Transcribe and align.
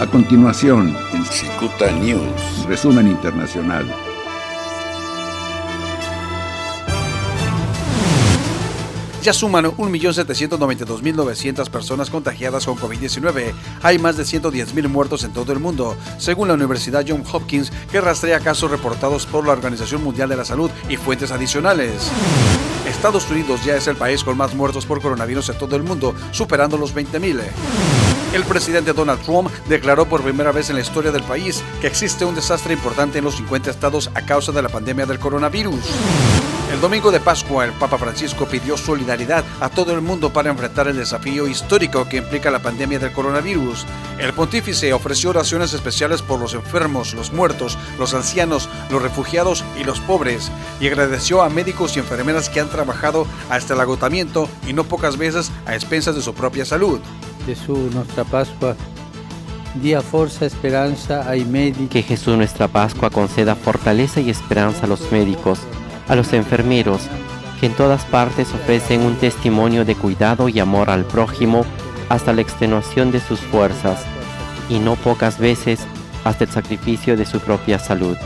A 0.00 0.08
continuación, 0.08 0.96
en 1.12 1.24
Cicuta 1.24 1.88
News. 1.92 2.66
resumen 2.66 3.06
internacional. 3.06 3.86
Ya 9.22 9.32
suman 9.32 9.66
1.792.900 9.66 11.70
personas 11.70 12.10
contagiadas 12.10 12.66
con 12.66 12.76
COVID-19. 12.76 13.52
Hay 13.82 14.00
más 14.00 14.16
de 14.16 14.24
110.000 14.24 14.88
muertos 14.88 15.22
en 15.22 15.32
todo 15.32 15.52
el 15.52 15.60
mundo, 15.60 15.96
según 16.18 16.48
la 16.48 16.54
Universidad 16.54 17.06
Johns 17.08 17.32
Hopkins, 17.32 17.70
que 17.92 18.00
rastrea 18.00 18.40
casos 18.40 18.72
reportados 18.72 19.26
por 19.26 19.46
la 19.46 19.52
Organización 19.52 20.02
Mundial 20.02 20.28
de 20.28 20.36
la 20.36 20.44
Salud 20.44 20.72
y 20.88 20.96
fuentes 20.96 21.30
adicionales. 21.30 22.10
Estados 22.88 23.30
Unidos 23.30 23.64
ya 23.64 23.76
es 23.76 23.86
el 23.86 23.94
país 23.96 24.24
con 24.24 24.36
más 24.36 24.54
muertos 24.54 24.86
por 24.86 25.00
coronavirus 25.00 25.50
en 25.50 25.58
todo 25.58 25.76
el 25.76 25.84
mundo, 25.84 26.16
superando 26.32 26.76
los 26.76 26.92
20.000. 26.94 28.03
El 28.34 28.42
presidente 28.42 28.92
Donald 28.92 29.22
Trump 29.22 29.48
declaró 29.68 30.06
por 30.06 30.24
primera 30.24 30.50
vez 30.50 30.68
en 30.68 30.74
la 30.74 30.82
historia 30.82 31.12
del 31.12 31.22
país 31.22 31.62
que 31.80 31.86
existe 31.86 32.24
un 32.24 32.34
desastre 32.34 32.74
importante 32.74 33.18
en 33.18 33.24
los 33.24 33.36
50 33.36 33.70
estados 33.70 34.10
a 34.12 34.26
causa 34.26 34.50
de 34.50 34.60
la 34.60 34.68
pandemia 34.68 35.06
del 35.06 35.20
coronavirus. 35.20 35.78
El 36.72 36.80
domingo 36.80 37.12
de 37.12 37.20
Pascua, 37.20 37.64
el 37.64 37.70
Papa 37.70 37.96
Francisco 37.96 38.46
pidió 38.46 38.76
solidaridad 38.76 39.44
a 39.60 39.68
todo 39.68 39.92
el 39.94 40.00
mundo 40.00 40.32
para 40.32 40.50
enfrentar 40.50 40.88
el 40.88 40.96
desafío 40.96 41.46
histórico 41.46 42.08
que 42.08 42.16
implica 42.16 42.50
la 42.50 42.58
pandemia 42.58 42.98
del 42.98 43.12
coronavirus. 43.12 43.86
El 44.18 44.32
pontífice 44.32 44.92
ofreció 44.92 45.30
oraciones 45.30 45.72
especiales 45.72 46.20
por 46.20 46.40
los 46.40 46.54
enfermos, 46.54 47.14
los 47.14 47.32
muertos, 47.32 47.78
los 48.00 48.14
ancianos, 48.14 48.68
los 48.90 49.00
refugiados 49.00 49.62
y 49.78 49.84
los 49.84 50.00
pobres, 50.00 50.50
y 50.80 50.88
agradeció 50.88 51.40
a 51.40 51.50
médicos 51.50 51.96
y 51.96 52.00
enfermeras 52.00 52.48
que 52.48 52.58
han 52.58 52.68
trabajado 52.68 53.28
hasta 53.48 53.74
el 53.74 53.80
agotamiento 53.80 54.48
y 54.66 54.72
no 54.72 54.82
pocas 54.82 55.16
veces 55.16 55.52
a 55.66 55.76
expensas 55.76 56.16
de 56.16 56.22
su 56.22 56.34
propia 56.34 56.64
salud. 56.64 56.98
Jesús, 57.44 57.94
nuestra 57.94 58.24
Pascua, 58.24 58.74
día 59.74 60.00
fuerza, 60.00 60.46
esperanza 60.46 61.28
ai 61.28 61.44
medici. 61.44 61.88
Que 61.88 62.02
Jesús 62.02 62.36
nuestra 62.36 62.68
Pascua 62.68 63.10
conceda 63.10 63.54
fortaleza 63.54 64.20
y 64.20 64.30
esperanza 64.30 64.86
a 64.86 64.88
los 64.88 65.12
médicos, 65.12 65.58
a 66.08 66.14
los 66.14 66.32
enfermeros, 66.32 67.02
que 67.60 67.66
en 67.66 67.72
todas 67.74 68.04
partes 68.04 68.52
ofrecen 68.54 69.02
un 69.02 69.16
testimonio 69.16 69.84
de 69.84 69.94
cuidado 69.94 70.48
y 70.48 70.58
amor 70.60 70.90
al 70.90 71.04
prójimo 71.04 71.64
hasta 72.08 72.32
la 72.32 72.40
extenuación 72.40 73.10
de 73.10 73.20
sus 73.20 73.40
fuerzas, 73.40 74.04
y 74.68 74.78
no 74.78 74.96
pocas 74.96 75.38
veces 75.38 75.80
hasta 76.24 76.44
el 76.44 76.50
sacrificio 76.50 77.16
de 77.16 77.26
su 77.26 77.40
propia 77.40 77.78
salud. 77.78 78.16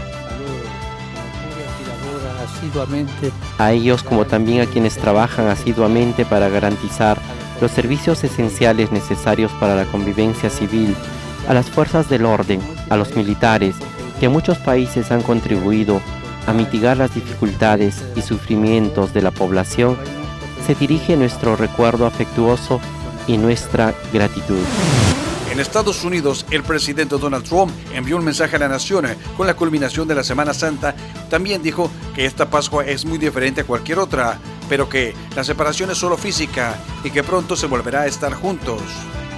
A 3.58 3.72
ellos 3.72 4.02
como 4.02 4.26
también 4.26 4.60
a 4.60 4.66
quienes 4.66 4.96
trabajan 4.96 5.48
asiduamente 5.48 6.24
para 6.24 6.48
garantizar 6.48 7.18
los 7.60 7.70
servicios 7.70 8.22
esenciales 8.24 8.92
necesarios 8.92 9.50
para 9.52 9.74
la 9.74 9.84
convivencia 9.84 10.50
civil, 10.50 10.94
a 11.48 11.54
las 11.54 11.70
fuerzas 11.70 12.08
del 12.08 12.26
orden, 12.26 12.60
a 12.90 12.96
los 12.96 13.16
militares, 13.16 13.74
que 14.20 14.28
muchos 14.28 14.58
países 14.58 15.10
han 15.10 15.22
contribuido 15.22 16.00
a 16.46 16.52
mitigar 16.52 16.96
las 16.96 17.14
dificultades 17.14 18.02
y 18.16 18.22
sufrimientos 18.22 19.12
de 19.12 19.22
la 19.22 19.30
población, 19.30 19.96
se 20.66 20.74
dirige 20.74 21.16
nuestro 21.16 21.56
recuerdo 21.56 22.06
afectuoso 22.06 22.80
y 23.26 23.36
nuestra 23.36 23.94
gratitud. 24.12 24.64
En 25.50 25.60
Estados 25.60 26.04
Unidos, 26.04 26.46
el 26.50 26.62
presidente 26.62 27.18
Donald 27.18 27.44
Trump 27.44 27.72
envió 27.92 28.16
un 28.16 28.24
mensaje 28.24 28.56
a 28.56 28.60
la 28.60 28.68
nación 28.68 29.06
con 29.36 29.46
la 29.46 29.54
culminación 29.54 30.06
de 30.06 30.14
la 30.14 30.22
Semana 30.22 30.54
Santa. 30.54 30.94
También 31.28 31.62
dijo 31.62 31.90
que 32.14 32.26
esta 32.26 32.48
Pascua 32.48 32.84
es 32.84 33.04
muy 33.04 33.18
diferente 33.18 33.62
a 33.62 33.64
cualquier 33.64 33.98
otra, 33.98 34.38
pero 34.68 34.88
que 34.88 35.14
la 35.34 35.44
separación 35.44 35.90
es 35.90 35.98
solo 35.98 36.16
física 36.16 36.78
y 37.04 37.10
que 37.10 37.22
pronto 37.22 37.56
se 37.56 37.66
volverá 37.66 38.02
a 38.02 38.06
estar 38.06 38.34
juntos. 38.34 38.82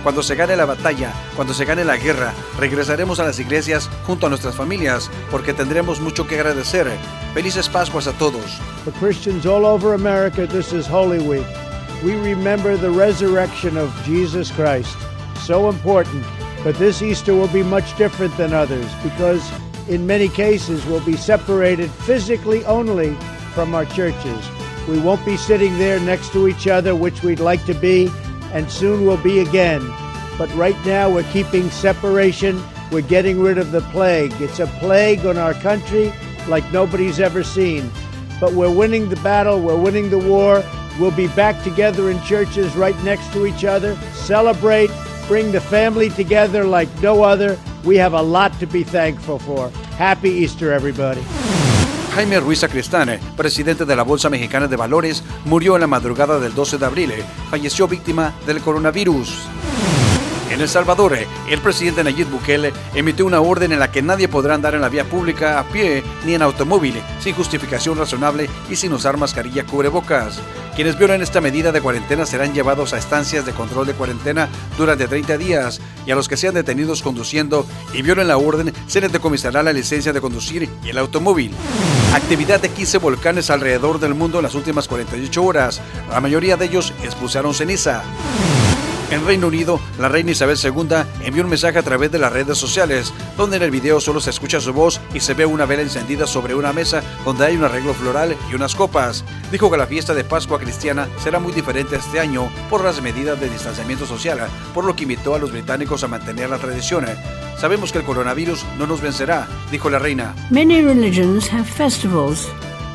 Cuando 0.02 0.22
se 0.22 0.34
gane 0.34 0.56
la 0.56 0.64
batalla, 0.64 1.12
cuando 1.36 1.52
se 1.52 1.66
gane 1.66 1.84
la 1.84 1.98
guerra, 1.98 2.32
regresaremos 2.58 3.20
a 3.20 3.24
las 3.24 3.38
iglesias 3.38 3.90
junto 4.06 4.26
a 4.26 4.28
nuestras 4.30 4.54
familias 4.54 5.10
porque 5.30 5.52
tendremos 5.52 6.00
mucho 6.00 6.26
que 6.26 6.36
agradecer. 6.36 6.86
Felices 7.34 7.68
Pascuas 7.68 8.06
a 8.06 8.12
todos. 8.12 8.44
For 8.84 8.92
Christians 8.94 9.44
all 9.44 9.66
over 9.66 9.94
America, 9.94 10.46
this 10.46 10.72
is 10.72 10.86
Holy 10.86 11.18
Week. 11.18 11.46
We 12.02 12.16
remember 12.16 12.78
the 12.78 12.90
resurrection 12.90 13.76
of 13.76 13.92
Jesus 14.06 14.50
Christ. 14.50 14.96
So 15.44 15.68
important. 15.68 16.24
But 16.64 16.76
this 16.76 17.02
Easter 17.02 17.34
will 17.34 17.48
be 17.48 17.62
much 17.62 17.96
different 17.98 18.34
than 18.38 18.54
others 18.54 18.86
because, 19.02 19.42
in 19.88 20.06
many 20.06 20.28
cases, 20.28 20.84
we'll 20.86 21.04
be 21.04 21.16
separated 21.16 21.90
physically 22.06 22.64
only 22.64 23.14
from 23.54 23.74
our 23.74 23.84
churches. 23.84 24.59
We 24.90 24.98
won't 24.98 25.24
be 25.24 25.36
sitting 25.36 25.78
there 25.78 26.00
next 26.00 26.32
to 26.32 26.48
each 26.48 26.66
other, 26.66 26.96
which 26.96 27.22
we'd 27.22 27.38
like 27.38 27.64
to 27.66 27.74
be, 27.74 28.10
and 28.52 28.68
soon 28.68 29.06
we'll 29.06 29.22
be 29.22 29.38
again. 29.38 29.80
But 30.36 30.52
right 30.56 30.76
now, 30.84 31.08
we're 31.08 31.30
keeping 31.32 31.70
separation. 31.70 32.60
We're 32.90 33.02
getting 33.02 33.40
rid 33.40 33.56
of 33.56 33.70
the 33.70 33.82
plague. 33.92 34.32
It's 34.40 34.58
a 34.58 34.66
plague 34.66 35.24
on 35.26 35.38
our 35.38 35.54
country 35.54 36.12
like 36.48 36.70
nobody's 36.72 37.20
ever 37.20 37.44
seen. 37.44 37.88
But 38.40 38.52
we're 38.52 38.74
winning 38.74 39.08
the 39.08 39.16
battle, 39.16 39.60
we're 39.60 39.80
winning 39.80 40.10
the 40.10 40.18
war. 40.18 40.64
We'll 40.98 41.12
be 41.12 41.28
back 41.28 41.62
together 41.62 42.10
in 42.10 42.20
churches 42.24 42.74
right 42.74 43.00
next 43.04 43.32
to 43.34 43.46
each 43.46 43.64
other. 43.64 43.94
Celebrate, 44.12 44.90
bring 45.28 45.52
the 45.52 45.60
family 45.60 46.10
together 46.10 46.64
like 46.64 46.88
no 47.00 47.22
other. 47.22 47.56
We 47.84 47.96
have 47.98 48.14
a 48.14 48.22
lot 48.22 48.58
to 48.58 48.66
be 48.66 48.82
thankful 48.82 49.38
for. 49.38 49.70
Happy 49.96 50.30
Easter, 50.30 50.72
everybody. 50.72 51.22
Jaime 52.14 52.40
Ruiz 52.40 52.58
Sacristán, 52.58 53.18
presidente 53.36 53.84
de 53.84 53.94
la 53.94 54.02
Bolsa 54.02 54.28
Mexicana 54.28 54.66
de 54.66 54.76
Valores, 54.76 55.22
murió 55.44 55.76
en 55.76 55.82
la 55.82 55.86
madrugada 55.86 56.40
del 56.40 56.54
12 56.54 56.78
de 56.78 56.86
abril. 56.86 57.12
Falleció 57.50 57.86
víctima 57.86 58.34
del 58.46 58.60
coronavirus. 58.60 59.48
En 60.50 60.60
El 60.60 60.68
Salvador, 60.68 61.16
el 61.48 61.60
presidente 61.60 62.02
Nayib 62.02 62.28
Bukele 62.28 62.72
emitió 62.92 63.24
una 63.24 63.40
orden 63.40 63.70
en 63.70 63.78
la 63.78 63.92
que 63.92 64.02
nadie 64.02 64.26
podrá 64.26 64.54
andar 64.54 64.74
en 64.74 64.80
la 64.80 64.88
vía 64.88 65.04
pública 65.04 65.60
a 65.60 65.64
pie 65.68 66.02
ni 66.26 66.34
en 66.34 66.42
automóvil 66.42 67.00
sin 67.20 67.36
justificación 67.36 67.96
razonable 67.96 68.50
y 68.68 68.74
sin 68.74 68.92
usar 68.92 69.16
mascarilla 69.16 69.64
cubrebocas. 69.64 70.40
Quienes 70.74 70.98
violen 70.98 71.22
esta 71.22 71.40
medida 71.40 71.70
de 71.70 71.80
cuarentena 71.80 72.26
serán 72.26 72.52
llevados 72.52 72.92
a 72.92 72.98
estancias 72.98 73.46
de 73.46 73.52
control 73.52 73.86
de 73.86 73.94
cuarentena 73.94 74.48
durante 74.76 75.06
30 75.06 75.38
días 75.38 75.80
y 76.04 76.10
a 76.10 76.16
los 76.16 76.26
que 76.26 76.36
sean 76.36 76.54
detenidos 76.54 77.02
conduciendo 77.02 77.64
y 77.94 78.02
violen 78.02 78.26
la 78.26 78.36
orden 78.36 78.72
se 78.88 79.00
les 79.00 79.12
decomisará 79.12 79.62
la 79.62 79.72
licencia 79.72 80.12
de 80.12 80.20
conducir 80.20 80.68
y 80.84 80.88
el 80.88 80.98
automóvil. 80.98 81.54
Actividad 82.12 82.60
de 82.60 82.70
15 82.70 82.98
volcanes 82.98 83.50
alrededor 83.50 84.00
del 84.00 84.14
mundo 84.14 84.38
en 84.38 84.44
las 84.44 84.56
últimas 84.56 84.88
48 84.88 85.44
horas. 85.44 85.80
La 86.10 86.20
mayoría 86.20 86.56
de 86.56 86.64
ellos 86.64 86.92
expulsaron 87.04 87.54
ceniza. 87.54 88.02
En 89.10 89.26
Reino 89.26 89.48
Unido, 89.48 89.80
la 89.98 90.08
reina 90.08 90.30
Isabel 90.30 90.56
II 90.62 90.96
envió 91.24 91.42
un 91.42 91.50
mensaje 91.50 91.78
a 91.78 91.82
través 91.82 92.12
de 92.12 92.20
las 92.20 92.32
redes 92.32 92.56
sociales, 92.56 93.12
donde 93.36 93.56
en 93.56 93.64
el 93.64 93.72
video 93.72 94.00
solo 94.00 94.20
se 94.20 94.30
escucha 94.30 94.60
su 94.60 94.72
voz 94.72 95.00
y 95.12 95.18
se 95.18 95.34
ve 95.34 95.44
una 95.44 95.66
vela 95.66 95.82
encendida 95.82 96.28
sobre 96.28 96.54
una 96.54 96.72
mesa 96.72 97.02
donde 97.24 97.44
hay 97.44 97.56
un 97.56 97.64
arreglo 97.64 97.92
floral 97.92 98.36
y 98.48 98.54
unas 98.54 98.76
copas. 98.76 99.24
Dijo 99.50 99.68
que 99.68 99.76
la 99.76 99.88
fiesta 99.88 100.14
de 100.14 100.22
Pascua 100.22 100.60
cristiana 100.60 101.08
será 101.18 101.40
muy 101.40 101.52
diferente 101.52 101.96
este 101.96 102.20
año 102.20 102.48
por 102.70 102.84
las 102.84 103.02
medidas 103.02 103.40
de 103.40 103.50
distanciamiento 103.50 104.06
social, 104.06 104.46
por 104.72 104.84
lo 104.84 104.94
que 104.94 105.02
invitó 105.02 105.34
a 105.34 105.40
los 105.40 105.50
británicos 105.50 106.04
a 106.04 106.08
mantener 106.08 106.48
la 106.48 106.58
tradición. 106.58 107.04
Sabemos 107.58 107.90
que 107.90 107.98
el 107.98 108.04
coronavirus 108.04 108.64
no 108.78 108.86
nos 108.86 109.00
vencerá, 109.00 109.48
dijo 109.72 109.90
la 109.90 109.98
reina. 109.98 110.36
Many 110.50 110.82
religions 110.82 111.52
have 111.52 111.64
festivals 111.64 112.46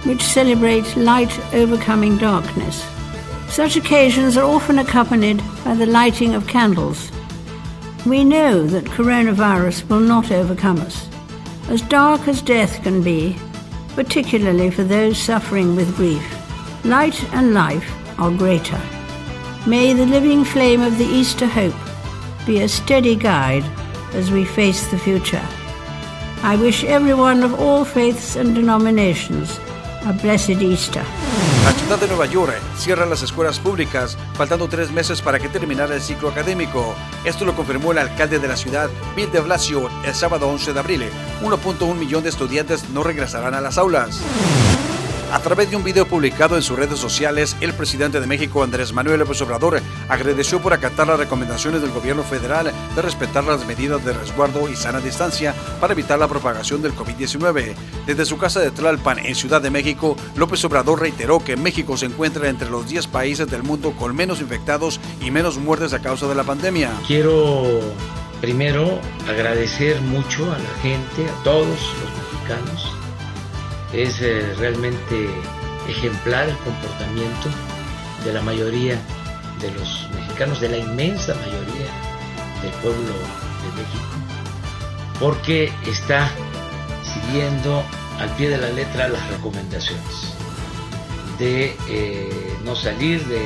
which 0.06 0.22
celebrate 0.22 0.86
light 0.96 1.32
overcoming 1.53 2.18
darkness. 2.18 2.94
Such 3.50 3.78
occasions 3.78 4.38
are 4.38 4.44
often 4.44 4.79
accompanied 4.79 5.41
by 5.63 5.75
the 5.75 5.85
lighting 5.85 6.35
of 6.35 6.47
candles. 6.47 7.11
We 8.06 8.23
know 8.23 8.67
that 8.67 8.85
coronavirus 8.85 9.88
will 9.89 10.01
not 10.01 10.31
overcome 10.31 10.81
us. 10.81 11.07
As 11.69 11.81
dark 11.81 12.28
as 12.28 12.41
death 12.41 12.84
can 12.84 13.01
be, 13.01 13.38
particularly 13.95 14.69
for 14.69 14.84
those 14.84 15.17
suffering 15.17 15.75
with 15.75 15.95
grief, 15.95 16.23
light 16.85 17.23
and 17.34 17.53
life 17.53 17.89
are 18.19 18.31
greater. 18.31 18.79
May 19.66 19.94
the 19.94 20.05
living 20.05 20.44
flame 20.44 20.81
of 20.81 20.97
the 20.97 21.05
Easter 21.05 21.47
hope 21.47 21.73
be 22.46 22.61
a 22.61 22.67
steady 22.67 23.16
guide 23.16 23.64
as 24.14 24.29
we 24.29 24.46
face 24.46 24.85
the 24.87 24.99
future. 24.99 25.46
I 26.43 26.58
wish 26.58 26.84
everyone 26.84 27.41
of 27.41 27.59
all 27.59 27.84
faiths 27.84 28.35
and 28.35 28.53
denominations 28.53 29.59
a 30.05 30.11
blessed 30.11 30.61
Easter. 30.61 31.03
La 31.63 31.72
ciudad 31.72 31.99
de 31.99 32.07
Nueva 32.07 32.25
York 32.28 32.61
cierra 32.78 33.05
las 33.05 33.23
escuelas 33.23 33.59
públicas, 33.59 34.17
faltando 34.35 34.67
tres 34.67 34.91
meses 34.91 35.22
para 35.22 35.40
que 35.40 35.49
terminara 35.49 35.96
el 35.96 36.02
ciclo 36.02 36.29
académico. 36.29 36.96
Esto 37.23 37.43
lo 37.43 37.55
confirmó 37.55 37.91
el 37.91 37.97
alcalde 37.97 38.40
de 38.40 38.47
la 38.47 38.55
ciudad, 38.55 38.90
Bill 39.16 39.31
de 39.31 39.40
Blasio, 39.40 39.90
el 40.05 40.13
sábado 40.13 40.47
11 40.47 40.73
de 40.73 40.79
abril. 40.79 41.03
1.1 41.41 41.96
millón 41.96 42.23
de 42.23 42.29
estudiantes 42.29 42.90
no 42.90 43.03
regresarán 43.03 43.55
a 43.55 43.61
las 43.61 43.78
aulas. 43.78 44.22
A 45.31 45.39
través 45.39 45.69
de 45.69 45.75
un 45.75 45.83
video 45.83 46.05
publicado 46.05 46.55
en 46.55 46.61
sus 46.61 46.77
redes 46.77 46.99
sociales, 46.99 47.55
el 47.61 47.73
presidente 47.73 48.19
de 48.19 48.27
México, 48.27 48.63
Andrés 48.63 48.93
Manuel 48.93 49.19
López 49.19 49.41
Obrador, 49.41 49.81
agradeció 50.07 50.61
por 50.61 50.73
acatar 50.73 51.07
las 51.07 51.19
recomendaciones 51.19 51.81
del 51.81 51.91
gobierno 51.91 52.23
federal 52.23 52.72
de 52.95 53.01
respetar 53.01 53.43
las 53.43 53.66
medidas 53.66 54.03
de 54.05 54.13
resguardo 54.13 54.69
y 54.69 54.75
sana 54.75 55.01
distancia 55.01 55.53
para 55.81 55.93
evitar 55.93 56.19
la 56.19 56.27
propagación 56.27 56.81
del 56.81 56.95
COVID-19. 56.95 57.75
Desde 58.05 58.25
su 58.25 58.37
casa 58.37 58.59
de 58.59 58.72
Tlalpan, 58.72 59.19
en 59.19 59.35
Ciudad 59.35 59.61
de 59.61 59.72
México, 59.72 60.16
López 60.35 60.63
Obrador 60.66 61.01
reiteró 61.01 61.39
que 61.39 61.57
México 61.57 61.97
se 61.97 62.05
encuentra 62.05 62.49
entre 62.49 62.69
los 62.69 62.87
10 62.87 63.07
países 63.07 63.47
del 63.47 63.63
mundo 63.63 63.91
con 63.91 64.16
menos 64.16 64.41
infectados 64.41 64.99
y 65.22 65.31
menos 65.31 65.57
muertes 65.57 65.93
a 65.93 66.01
causa 66.01 66.27
de 66.27 66.35
la 66.35 66.43
pandemia. 66.43 66.91
Quiero 67.07 67.81
Primero, 68.41 68.99
agradecer 69.27 69.99
mucho 70.01 70.51
a 70.51 70.59
la 70.59 70.69
gente, 70.81 71.27
a 71.27 71.43
todos 71.43 71.67
los 71.67 72.09
mexicanos. 72.33 72.95
Es 73.96 74.22
eh, 74.22 74.53
realmente 74.58 75.30
ejemplar 75.88 76.50
el 76.50 76.58
comportamiento 76.58 77.50
de 78.26 78.34
la 78.34 78.42
mayoría 78.42 79.00
de 79.62 79.72
los 79.72 80.09
mexicanos, 80.14 80.59
de 80.59 80.70
la 80.70 80.78
inmensa 80.78 81.34
mayoría 81.36 81.88
del 82.62 82.72
pueblo 82.82 83.14
de 83.64 83.82
México, 83.82 84.06
porque 85.20 85.72
está 85.88 86.30
siguiendo 87.03 87.84
al 88.20 88.30
pie 88.36 88.50
de 88.50 88.58
la 88.58 88.70
letra 88.70 89.08
las 89.08 89.26
recomendaciones 89.30 90.36
de 91.40 91.76
eh, 91.88 92.58
no 92.64 92.76
salir, 92.76 93.26
de 93.26 93.42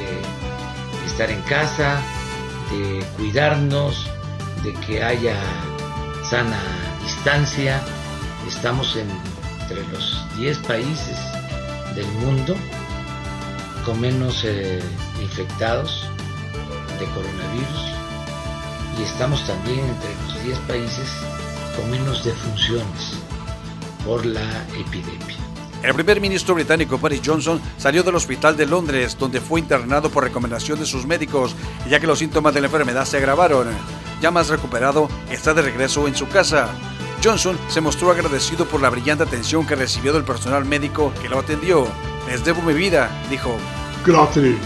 estar 1.06 1.30
en 1.30 1.42
casa, 1.44 2.02
de 2.72 3.04
cuidarnos, 3.18 4.08
de 4.64 4.74
que 4.86 5.04
haya 5.04 5.36
sana 6.24 6.60
distancia. 7.04 7.82
Estamos 8.48 8.96
entre 9.70 9.88
los 9.90 10.26
10 10.38 10.58
países 10.60 11.18
del 11.96 12.08
mundo 12.24 12.56
con 13.86 14.00
menos 14.02 14.44
eh, 14.44 14.80
infectados 15.22 16.08
de 17.00 17.06
coronavirus 17.06 17.94
y 19.00 19.04
estamos 19.04 19.46
también 19.46 19.80
entre 19.80 20.10
los 20.26 20.44
10 20.44 20.60
países 20.60 21.10
con 21.76 21.90
menos 21.92 22.24
defunciones 22.24 23.14
por 24.06 24.26
la 24.26 24.66
epidemia. 24.76 25.38
El 25.84 25.94
primer 25.94 26.20
ministro 26.20 26.56
británico 26.56 26.98
Boris 26.98 27.22
Johnson 27.24 27.62
salió 27.78 28.04
del 28.04 28.16
hospital 28.16 28.58
de 28.58 28.66
Londres, 28.66 29.16
donde 29.18 29.40
fue 29.40 29.62
internado 29.62 30.10
por 30.10 30.24
recomendación 30.24 30.78
de 30.78 30.86
sus 30.86 31.06
médicos, 31.06 31.56
ya 31.88 32.02
que 32.02 32.08
los 32.08 32.20
síntomas 32.20 32.54
de 32.54 32.60
la 32.60 32.68
enfermedad 32.68 33.06
se 33.06 33.18
agravaron. 33.18 33.68
Ya 34.20 34.30
más 34.30 34.50
recuperado, 34.50 35.08
está 35.32 35.54
de 35.54 35.62
regreso 35.62 36.06
en 36.08 36.16
su 36.16 36.28
casa. 36.28 36.70
Johnson 37.22 37.58
se 37.68 37.82
mostró 37.82 38.12
agradecido 38.12 38.66
por 38.66 38.82
la 38.82 38.90
brillante 38.90 39.24
atención 39.24 39.66
que 39.68 39.76
recibió 39.76 40.14
del 40.14 40.24
personal 40.24 40.64
médico 40.64 41.12
que 41.22 41.28
lo 41.28 41.40
atendió. 41.40 41.86
Les 42.28 42.46
debo 42.46 42.62
mi 42.62 42.74
vida, 42.74 43.10
dijo. 43.30 43.58
Good 44.06 44.16
afternoon. 44.16 44.60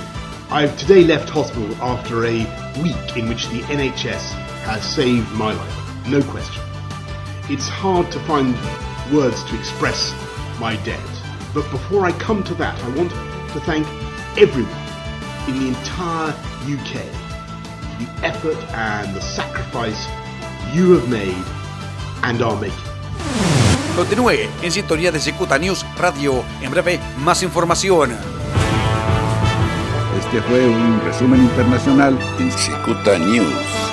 I've 0.51 0.77
today 0.77 1.03
left 1.03 1.29
hospital 1.29 1.75
after 1.81 2.25
a 2.25 2.45
week 2.83 3.17
in 3.17 3.27
which 3.27 3.49
the 3.49 3.61
NHS 3.73 4.33
has 4.65 4.83
saved 4.83 5.27
my 5.31 5.53
life. 5.53 6.07
No 6.07 6.21
question. 6.21 6.61
It's 7.49 7.67
hard 7.67 8.11
to 8.11 8.19
find 8.19 8.55
words 9.11 9.43
to 9.45 9.55
express 9.57 10.13
my 10.59 10.75
debt. 10.83 10.99
But 11.55 11.69
before 11.71 12.05
I 12.05 12.11
come 12.19 12.43
to 12.43 12.53
that, 12.55 12.79
I 12.83 12.89
want 12.89 13.09
to 13.53 13.59
thank 13.61 13.87
everyone 14.37 14.71
in 15.47 15.59
the 15.59 15.67
entire 15.69 16.33
UK 16.69 17.01
for 17.81 17.97
the 17.97 18.09
effort 18.21 18.57
and 18.75 19.15
the 19.15 19.21
sacrifice 19.21 20.07
you 20.71 20.91
have 20.93 21.09
made 21.09 21.43
and. 22.23 22.41
Continúe 23.95 24.49
en 24.61 24.71
sintonía 24.71 25.11
de 25.11 25.19
Cicuta 25.19 25.59
News 25.59 25.85
Radio. 25.97 26.43
En 26.61 26.71
breve, 26.71 26.99
más 27.19 27.43
información. 27.43 28.11
Este 30.19 30.41
fue 30.41 30.67
un 30.67 31.01
resumen 31.05 31.41
internacional 31.41 32.17
en 32.39 32.51
Cicuta 32.51 33.19
News. 33.19 33.92